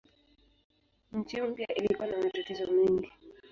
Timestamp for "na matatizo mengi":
2.07-3.11